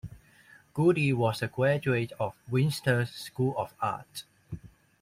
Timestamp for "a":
1.43-1.47